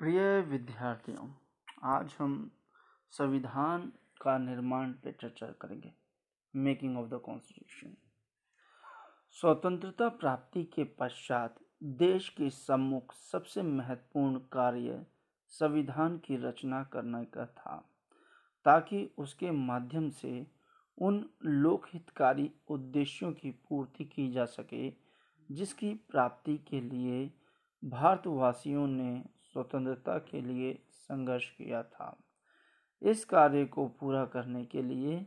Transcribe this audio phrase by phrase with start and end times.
[0.00, 1.28] प्रिय विद्यार्थियों,
[1.84, 2.50] आज हम
[3.10, 3.92] संविधान
[4.22, 5.92] का निर्माण पे चर्चा करेंगे।
[6.54, 7.96] मेकिंग ऑफ़ द कॉन्स्टिट्यूशन
[9.30, 15.06] स्वतंत्रता प्राप्ति के पश्चात देश के सम्मुख सबसे महत्वपूर्ण कार्य
[15.48, 17.76] संविधान की रचना करने का था,
[18.64, 20.46] ताकि उसके माध्यम से
[20.98, 24.90] उन लोकहितकारी उद्देश्यों की पूर्ति की जा सके,
[25.50, 27.30] जिसकी प्राप्ति के लिए
[27.84, 32.16] भारतवासियों ने स्वतंत्रता के लिए संघर्ष किया था।
[33.02, 35.26] इस कार्य को पूरा करने के लिए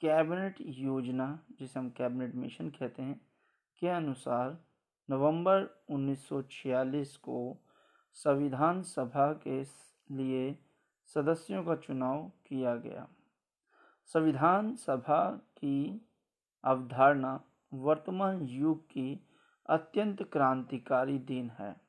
[0.00, 3.20] कैबिनेट योजना, जिसे हम कैबिनेट मिशन कहते हैं,
[3.78, 4.64] के अनुसार
[5.10, 7.56] नवंबर 1946 को
[8.12, 9.62] संविधान सभा के
[10.14, 10.58] लिए
[11.04, 13.08] सदस्यों का चुनाव किया गया।
[14.06, 16.06] संविधान सभा की
[16.64, 17.40] अवधारणा
[17.74, 19.20] वर्तमान युग की
[19.66, 21.87] अत्यंत क्रांतिकारी दिन है।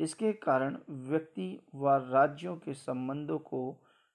[0.00, 0.76] इसके कारण
[1.08, 3.62] व्यक्ति व राज्यों के संबंधों को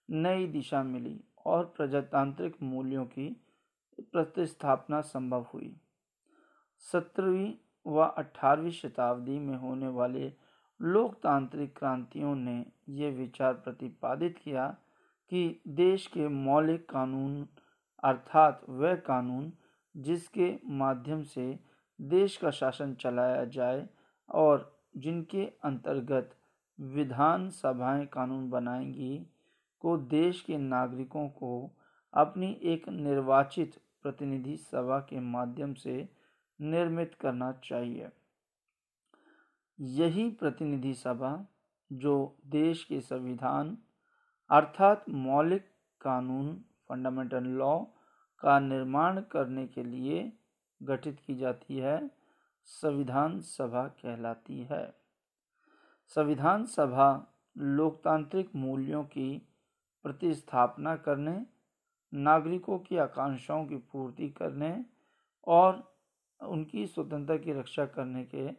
[0.09, 3.29] नई दिशा मिली और प्रजातांत्रिक मूल्यों की
[4.13, 5.75] प्रतिस्थापना संभव हुई।
[6.83, 7.53] सत्रहवीं
[7.85, 10.31] व अठारहवीं शताब्दी में होने वाले
[10.79, 14.67] लोकतांत्रिक क्रांतियों ने यह विचार प्रतिपादित किया
[15.31, 17.47] कि देश के मौलिक कानून
[18.03, 19.51] अर्थात वह कानून
[19.95, 21.47] जिसके माध्यम से
[21.99, 23.87] देश का शासन चलाया जाए
[24.29, 26.35] और जिनके अंतर्गत
[26.79, 29.27] विधान सभाएँ कानून बनाएँगी,
[29.79, 31.71] को देश के नागरिकों को
[32.13, 36.09] अपनी एक निर्वाचित प्रतिनिधि सभा के माध्यम से
[36.61, 38.09] निर्मित करना चाहिए।
[39.79, 41.45] यही प्रतिनिधि सभा,
[41.93, 43.77] जो देश के संविधान
[44.49, 45.65] अर्थात मौलिक
[46.01, 47.79] कानून, फंडामेंटल लॉ
[48.39, 50.33] का निर्माण करने के लिए
[50.83, 52.11] गठित की जाती है
[52.65, 54.85] संविधान सभा कहलाती है।
[56.07, 57.27] संविधान सभा
[57.57, 59.37] लोकतांत्रिक मूल्यों की
[60.05, 61.45] प्रतिस्थापना करने,
[62.13, 64.85] नागरिकों की आकांक्षाओं की पूर्ति करने
[65.47, 65.95] और
[66.39, 68.49] उनकी स्वतंत्रता की रक्षा करने के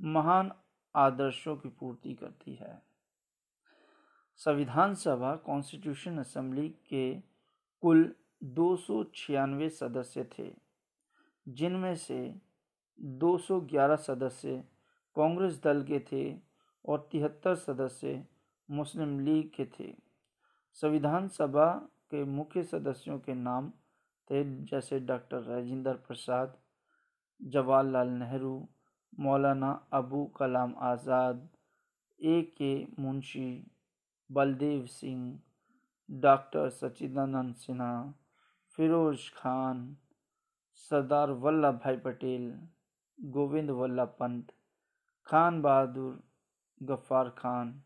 [0.00, 0.52] महान
[0.94, 2.82] आदर्शों की पूर्ति करती है।
[4.40, 7.14] संविधान सभा कॉन्स्टिट्यूशन असेंबली के
[7.82, 8.14] कुल
[8.44, 10.52] दो सौ छियानवे सदस्य थे,
[11.48, 12.47] जिनमें से
[13.00, 14.64] 211 सदस्य
[15.16, 16.36] कांग्रेस दल के थे
[16.84, 18.26] और तिहत्तर सदस्य
[18.70, 19.94] मुस्लिम लीग के थे।
[20.72, 21.72] संविधान सभा
[22.10, 23.70] के मुख्य सदस्यों के नाम
[24.30, 26.56] थे जैसे doctor Rajendra Prasad,
[27.42, 28.68] Jawaharlal Nehru,
[29.20, 31.48] Maulana Abu Kalam Azad,
[32.20, 33.66] A K Munshi,
[34.32, 35.40] Baldev Singh,
[36.10, 38.14] doctor Sachidanand Sinha,
[38.78, 39.96] Firoz Khan,
[40.72, 42.68] Sardar Vallabh Bhai Patel
[43.18, 44.52] Govind Vallabh Pant,
[45.26, 46.18] Khan बहादुर
[46.82, 47.82] गफ्फार खान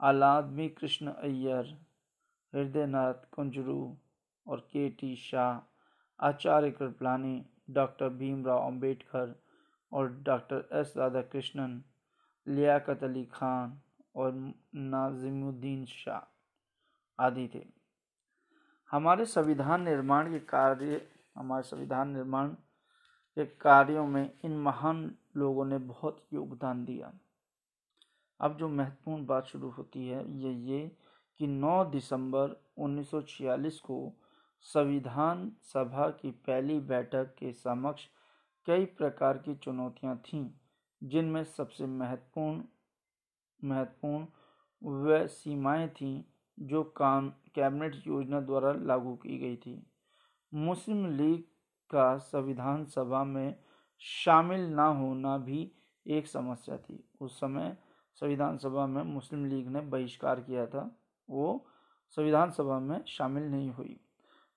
[0.00, 1.76] आलादमी कृष्ण अय्यर,
[2.52, 3.96] हृदयनाथ कुंजरू
[4.46, 5.60] और K T Shah,
[6.20, 9.34] Acharya Kripalani, doctor Bhimrao Ambedkar
[9.92, 11.82] और doctor S Radhakrishnan
[12.46, 13.80] Liaquat Ali Khan
[14.14, 14.32] और
[14.74, 16.20] नाजिमुद्दीन शाह
[17.18, 17.64] आदि थे।
[18.90, 22.54] हमारे संविधान निर्माण के कार्य, हमारे संविधान निर्माण
[23.38, 27.12] के कार्यों में इन महान लोगों ने बहुत योगदान दिया।
[28.40, 30.96] अब जो महत्वपूर्ण बात शुरू होती है, ये ये
[31.38, 34.12] कि 9 दिसंबर 1946 को
[34.60, 38.06] संविधान सभा की पहली बैठक के समक्ष
[38.66, 40.50] कई प्रकार की चुनौतियाँ थीं,
[41.04, 42.62] जिनमें सबसे महत्वपूर्ण
[43.64, 44.26] महत्वपूर्ण
[44.82, 46.24] वह सीमाएँ थीं
[46.60, 49.86] जो कान, कैबिनेट योजना द्वारा लागू की गई थी।
[50.54, 51.44] मुस्लिम लीग
[51.90, 53.56] का संविधान सभा में
[53.98, 55.72] शामिल ना होना भी
[56.06, 57.76] एक समस्या थी। उस समय
[58.14, 60.96] संविधान सभा में मुस्लिम लीग ने बहिष्कार किया था।
[61.30, 61.66] वो
[62.10, 64.00] संविधान सभा में शामिल नहीं हुई।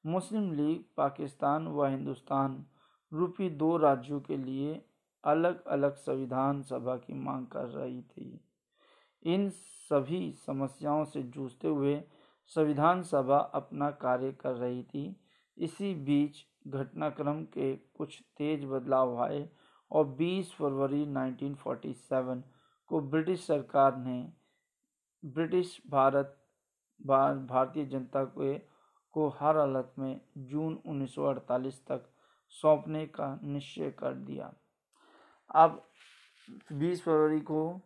[0.05, 2.65] मुस्लिम लीग, पाकिस्तान व हिंदुस्तान
[3.13, 4.85] रूपी दो राज्यों के लिए
[5.23, 8.41] अलग अलग संविधान सभा की मांग कर रही थी।
[9.23, 9.49] इन
[9.89, 12.03] सभी समस्याओं से जूझते हुए
[12.47, 15.15] संविधान सभा अपना कार्य कर रही थी।
[15.61, 19.49] इसी बीच घटनाक्रम के कुछ तेज बदलाव आए
[19.91, 22.41] और 20 फरवरी 1947
[22.87, 24.33] को ब्रिटिश सरकार ने
[25.25, 26.37] ब्रिटिश भारत
[27.07, 28.57] भारतीय जनता को
[29.13, 32.09] को हर हालत में जून 1948 तक
[32.49, 34.53] सौंपने का निश्चय कर दिया।
[35.55, 35.81] अब
[36.73, 37.81] 20 फरवरी को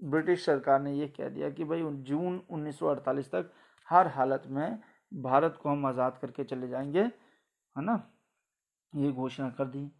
[0.00, 3.52] ब्रिटिश सरकार ने यह कह दिया कि भाई जून 1948 तक
[3.88, 4.78] हर हालत में
[5.12, 8.02] भारत को हम आज़ाद करके चले जाएँगे, है ना?
[8.92, 9.90] ये घोषणा कर दी।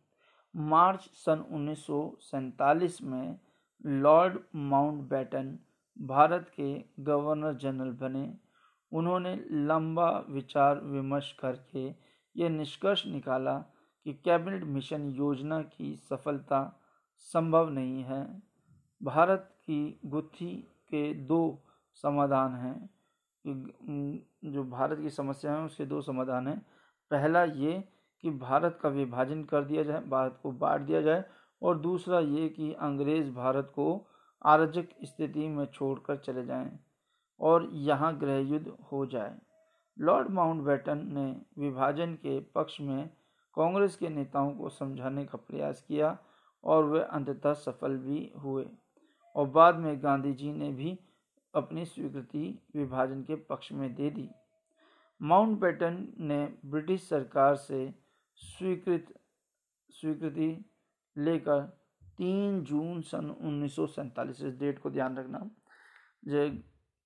[0.55, 3.38] मार्च सन उन्नीस सौ सैंतालीस में
[3.87, 5.58] लॉर्ड माउंटबेटन
[5.99, 8.35] भारत के गवर्नर जनरल बने।
[8.93, 11.87] उन्होंने लंबा विचार विमर्श करके
[12.37, 13.59] यह निष्कर्ष निकाला
[14.06, 16.81] कि कैबिनेट मिशन योजना की सफलता
[17.17, 18.43] संभव नहीं है।
[19.02, 20.55] भारत की गुत्थी
[20.91, 21.64] के दो
[21.94, 22.95] समाधान हैं।
[23.46, 26.58] जो भारत की समस्या है, उसके दो समाधान हैं।
[27.10, 27.84] पहला ये
[28.25, 31.25] कि भारत का विभाजन कर दिया जाए, भारत को बांट दिया जाए,
[31.62, 34.06] और दूसरा ये कि अंग्रेज़ भारत को
[34.44, 36.78] आरजक स्थिति में छोड़कर चले जाएँ
[37.40, 39.38] और यहाँ गृह युद्ध हो जाए।
[39.99, 41.25] लॉर्ड माउंटबेटन ने
[41.58, 43.08] विभाजन के पक्ष में
[43.54, 46.19] कांग्रेस के नेताओं को समझाने का प्रयास किया
[46.64, 48.66] और वे अंततः सफल भी हुए।
[49.37, 50.99] और बाद में गांधी जी ने भी
[51.56, 54.29] अपनी स्वीकृति विभाजन के पक्ष में दे दी।
[55.23, 57.94] माउंटबेटन ने ब्रिटिश सरकार से
[58.35, 59.06] स्वीकृत,
[59.91, 60.70] स्वीकृति
[61.19, 61.61] लेकर
[62.19, 65.50] तीन जून सन उन्नीस सौ सैंतालीस, इस डेट को ध्यान रखना,
[66.29, 66.49] जो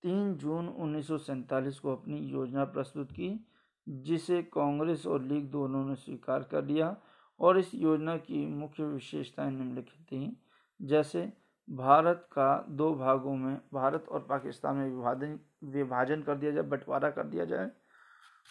[0.03, 3.47] तीन जून उन्नीस सौ सैंतालीस को अपनी योजना प्रस्तुत की,
[3.89, 6.97] जिसे कांग्रेस और लीग दोनों ने स्वीकार कर लिया,
[7.41, 10.43] और इस योजना की मुख्य विशेषताएँ निम्नलिखित थी,
[10.83, 11.33] जैसे
[11.71, 17.11] भारत का दो भागों में, भारत और पाकिस्तान में विभाजन विभाजन कर दिया जाए, बंटवारा
[17.11, 17.71] कर दिया जाए।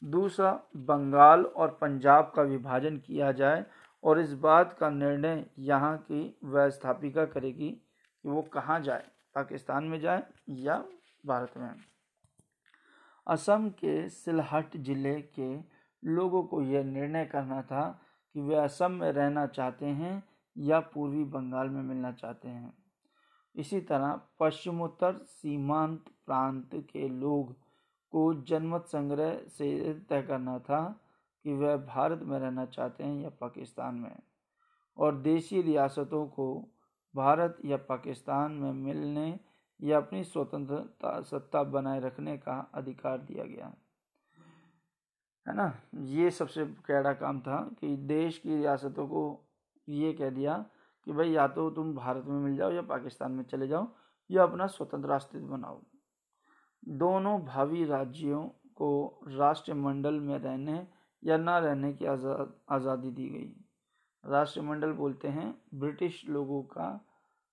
[0.02, 3.66] दूसरा, बंगाल और पंजाब का विभाजन किया जाए
[4.04, 9.04] और इस बात का निर्णय यहाँ की व्यवस्थापिका करेगी कि वो कहाँ जाए,
[9.36, 10.84] पाकिस्तान में जाए या
[11.26, 11.74] भारत में।
[13.28, 15.56] असम के सिलहट ज़िले के
[16.04, 17.88] लोगों को यह निर्णय करना था
[18.36, 20.22] कि वे असम में रहना चाहते हैं
[20.56, 22.74] या पूर्वी बंगाल में मिलना चाहते हैं।
[23.56, 27.56] इसी तरह पश्चिमोत्तर सीमांत प्रांत के लोग
[28.12, 31.02] को जनमत संग्रह से तय करना था
[31.44, 34.20] कि वह भारत में रहना चाहते हैं या पाकिस्तान में।
[34.98, 36.66] और देशी रियासतों को
[37.16, 39.40] भारत या पाकिस्तान में मिलने
[39.82, 43.74] या अपनी स्वतंत्रता सत्ता बनाए रखने का अधिकार दिया गया।
[45.48, 45.82] है ना?
[45.96, 49.46] ये सबसे कैड़ा काम था कि देश की रियासतों को
[49.90, 50.66] ये कह दिया
[51.10, 53.88] कि भाई या तो तुम भारत में मिल जाओ या पाकिस्तान में चले जाओ,
[54.30, 55.80] या अपना स्वतंत्र अस्तित्व बनाओ।
[56.98, 58.42] दोनों भावी राज्यों
[58.78, 58.90] को
[59.30, 60.86] राष्ट्रमंडल में रहने
[61.24, 63.52] या ना रहने की आज़ाद आज़ादी दी गई।
[64.24, 66.90] राष्ट्रमंडल बोलते हैं ब्रिटिश लोगों का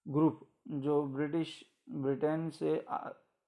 [0.06, 1.58] ग्रुप, जो ब्रिटिश,
[1.90, 2.84] ब्रिटेन से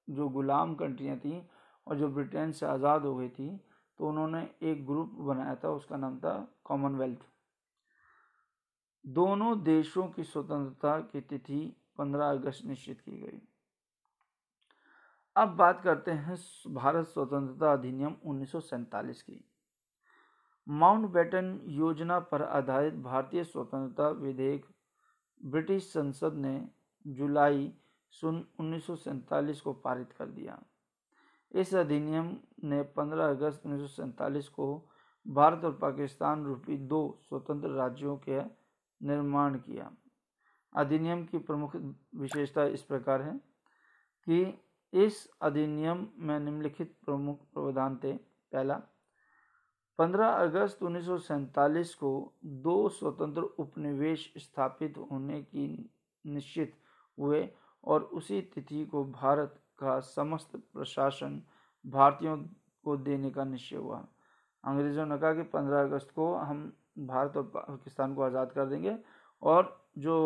[0.09, 1.43] जो गुलाम कंट्रियाँ थी
[1.87, 3.57] और जो ब्रिटेन से आज़ाद हो गई थी
[3.99, 7.19] तो उन्होंने एक ग्रुप बनाया था, उसका नाम था कॉमनवेल्थ।
[9.07, 13.43] दोनों देशों की स्वतंत्रता की तिथि 15 अगस्त निश्चित की गई।
[15.37, 16.37] अब बात करते हैं
[16.75, 19.45] भारत स्वतंत्रता अधिनियम उन्नीस सौ सैंतालीस की।
[20.69, 24.67] माउंट माउंटबेटन योजना पर आधारित भारतीय स्वतंत्रता विधेयक
[25.45, 26.69] ब्रिटिश संसद ने
[27.07, 27.73] जुलाई
[28.11, 30.63] सन, उन्नीस को पारित कर दिया।
[31.53, 34.89] इस अधिनियम ने 15 अगस्त उन्नीस सौ सैंतालीस को
[35.29, 38.58] भारत और पाकिस्तान रूपी दो स्वतंत्र राज्यों के
[39.03, 39.91] निर्माण किया।
[40.77, 41.77] अधिनियम की प्रमुख
[42.15, 43.37] विशेषता इस प्रकार है
[44.27, 44.63] कि
[44.93, 48.13] इस अधिनियम में निम्नलिखित प्रमुख प्रावधान थे।
[48.53, 48.83] पहला
[49.99, 55.91] 15 अगस्त उन्नीस को दो स्वतंत्र उपनिवेश स्थापित होने की
[56.27, 56.75] निश्चित
[57.19, 57.49] हुए
[57.85, 61.43] और उसी तिथि को भारत का समस्त प्रशासन
[61.87, 62.37] भारतीयों
[62.85, 64.07] को देने का निश्चय हुआ।
[64.65, 68.97] अंग्रेज़ों ने कहा कि 15 अगस्त को हम भारत और पाकिस्तान को आज़ाद कर देंगे
[69.43, 70.17] और जो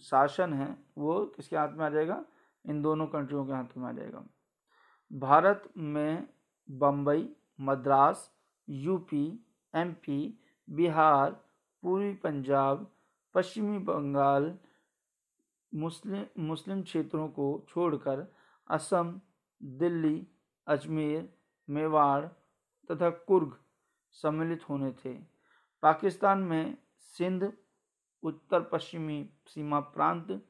[0.00, 2.24] शासन है, वो किसके हाथ में आ जाएगा?
[2.64, 4.24] इन दोनों कंट्रियों के हाथ में आ जाएगा।
[5.10, 6.28] भारत में
[6.70, 7.28] बम्बई
[7.60, 8.30] मद्रास,
[8.68, 9.26] यूपी,
[9.74, 10.38] एमपी,
[10.68, 11.30] बिहार,
[11.82, 12.90] पूर्वी पंजाब,
[13.34, 14.58] पश्चिमी बंगाल
[15.72, 18.26] मुस्लिम मुस्लिम क्षेत्रों को छोड़कर
[18.70, 19.20] असम,
[19.60, 20.26] दिल्ली,
[20.66, 21.28] अजमेर,
[21.68, 22.24] मेवाड़
[22.90, 23.56] तथा कुर्ग
[24.12, 25.14] सम्मिलित होने थे।
[25.82, 27.52] पाकिस्तान में सिंध
[28.22, 30.42] उत्तर पश्चिमी सीमा प्रांत,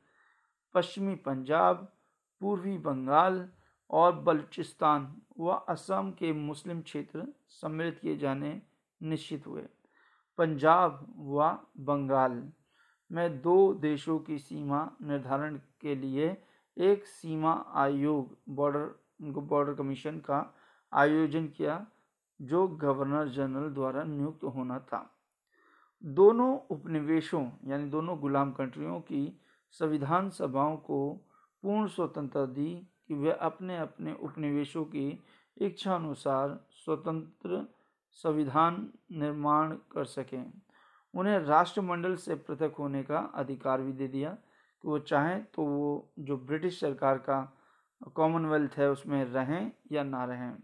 [0.74, 1.92] पश्चिमी पंजाब,
[2.40, 3.48] पूर्वी बंगाल
[3.90, 8.62] और बलूचिस्तान व असम के मुस्लिम क्षेत्र सम्मिलित किए जाने
[9.02, 9.62] निश्चित हुए।
[10.38, 12.52] पंजाब व बंगाल
[13.12, 16.42] में दो देशों की सीमा निर्धारण के लिए
[16.78, 20.54] एक सीमा आयोग बॉर्डर बॉर्डर कमीशन का
[20.92, 21.86] आयोजन किया,
[22.42, 25.11] जो गवर्नर जनरल द्वारा नियुक्त होना था।
[26.04, 29.40] दोनों उपनिवेशों, यानी दोनों गुलाम कंट्रियों की
[29.70, 31.28] संविधान सभाओं को
[31.62, 35.24] पूर्ण स्वतंत्रता दी कि वे अपने अपने उपनिवेशों की
[35.58, 37.74] इच्छा अनुसार स्वतंत्र
[38.12, 40.52] संविधान निर्माण कर सकें।
[41.14, 44.38] उन्हें राष्ट्रमंडल से पृथक होने का अधिकार भी दे दिया।
[44.82, 47.56] कि वो चाहें तो वो जो ब्रिटिश सरकार का
[48.14, 50.54] कॉमनवेल्थ है, उसमें रहें या ना रहें।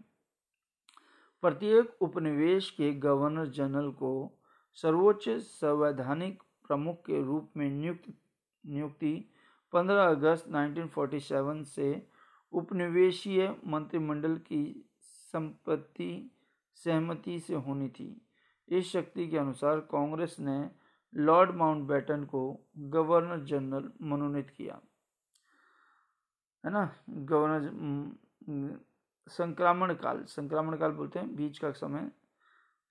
[1.41, 4.38] प्रत्येक उपनिवेश के गवर्नर जनरल को
[4.81, 8.13] सर्वोच्च संवैधानिक प्रमुख के रूप में नियुक्त,
[8.65, 9.31] नियुक्ति
[9.73, 12.07] 15 अगस्त 1947 से
[12.51, 16.31] उपनिवेशीय मंत्रिमंडल की संपत्ति
[16.75, 18.21] सहमति से होनी थी।
[18.69, 20.71] इस शक्ति के अनुसार कांग्रेस ने
[21.15, 24.81] लॉर्ड माउंटबेटन को गवर्नर जनरल मनोनीत किया।
[26.65, 26.95] है ना?
[27.09, 27.71] गवर्नर
[29.27, 32.11] संक्रमण काल संक्रमण काल बोलते हैं, बीच का समय।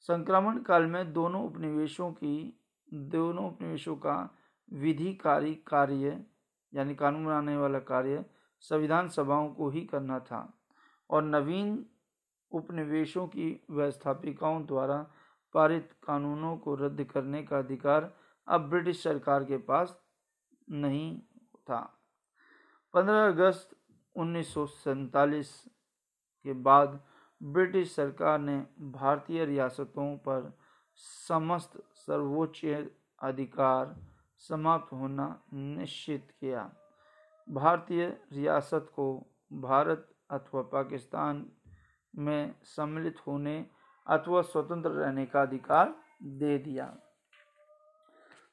[0.00, 2.60] संक्रमण काल में दोनों उपनिवेशों की,
[2.94, 4.36] दोनों उपनिवेशों का
[4.72, 6.24] विधिकारी कार्य,
[6.74, 8.24] यानी कानून बनाने वाला कार्य,
[8.60, 10.58] संविधान सभाओं को ही करना था।
[11.10, 11.86] और नवीन
[12.50, 15.06] उपनिवेशों की व्यवस्थापिकाओं द्वारा
[15.54, 18.14] पारित कानूनों को रद्द करने का अधिकार
[18.48, 20.00] अब ब्रिटिश सरकार के पास
[20.70, 21.20] नहीं
[21.70, 21.98] था।
[22.94, 23.76] 15 अगस्त
[24.16, 25.64] उन्नीस सौ सैंतालीस
[26.44, 27.07] के बाद
[27.42, 30.58] ब्रिटिश सरकार ने भारतीय रियासतों पर
[30.94, 32.88] समस्त सर्वोच्च
[33.22, 33.96] अधिकार
[34.38, 36.74] समाप्त होना निश्चित किया।
[37.50, 41.52] भारतीय रियासत को भारत अथवा पाकिस्तान
[42.16, 43.66] में सम्मिलित होने
[44.06, 46.96] अथवा स्वतंत्र रहने का अधिकार दे दिया।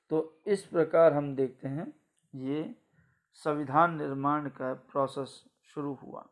[0.10, 1.94] तो इस प्रकार हम देखते हैं,
[2.36, 2.75] ये
[3.34, 6.25] संविधान निर्माण का प्रोसेस शुरू हुआ।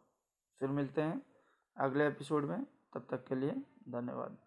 [0.60, 1.32] फिर मिलते हैं।
[1.77, 2.63] अगले एपिसोड में
[2.93, 3.51] तब तक के लिए
[3.89, 4.37] धन्यवाद।